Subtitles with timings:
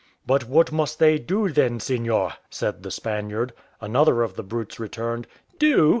[0.25, 3.53] "But what must they do then, seignior?" said the Spaniard.
[3.79, 5.27] Another of the brutes returned,
[5.59, 5.89] "Do?